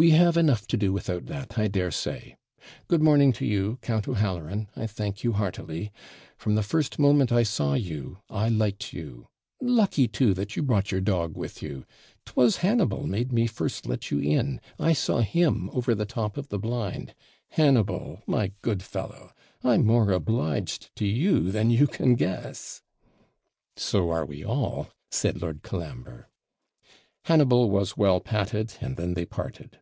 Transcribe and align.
we 0.00 0.10
have 0.10 0.36
enough 0.36 0.64
to 0.64 0.76
do 0.76 0.92
without 0.92 1.26
that, 1.26 1.58
I 1.58 1.66
daresay. 1.66 2.36
Good 2.86 3.02
morning 3.02 3.32
to 3.32 3.44
you, 3.44 3.80
Count 3.82 4.06
O'Halloran! 4.06 4.68
I 4.76 4.86
thank 4.86 5.24
you 5.24 5.32
heartily. 5.32 5.90
From 6.36 6.54
the 6.54 6.62
first 6.62 7.00
moment 7.00 7.32
I 7.32 7.42
saw 7.42 7.74
you, 7.74 8.18
I 8.30 8.48
liked 8.48 8.92
you; 8.92 9.26
lucky 9.60 10.06
too 10.06 10.34
that 10.34 10.54
you 10.54 10.62
brought 10.62 10.92
your 10.92 11.00
dog 11.00 11.36
with 11.36 11.64
you! 11.64 11.84
'Twas 12.24 12.58
Hannibal 12.58 13.08
made 13.08 13.32
me 13.32 13.48
first 13.48 13.86
let 13.88 14.08
you 14.12 14.20
in; 14.20 14.60
I 14.78 14.92
saw 14.92 15.18
him 15.22 15.68
over 15.72 15.96
the 15.96 16.06
top 16.06 16.36
of 16.36 16.48
the 16.48 16.60
blind. 16.60 17.12
Hannibal, 17.48 18.22
my 18.24 18.52
good 18.62 18.84
fellow! 18.84 19.32
I'm 19.64 19.84
more 19.84 20.12
obliged 20.12 20.94
to 20.94 21.06
you 21.06 21.50
than 21.50 21.70
you 21.70 21.88
can 21.88 22.14
guess.' 22.14 22.82
'So 23.76 24.10
are 24.10 24.24
we 24.24 24.44
all,' 24.44 24.90
said 25.10 25.42
Lord 25.42 25.64
Colambre. 25.64 26.28
Hannibal 27.24 27.68
was 27.68 27.96
well 27.96 28.20
patted, 28.20 28.74
and 28.80 28.96
then 28.96 29.14
they 29.14 29.24
parted. 29.24 29.80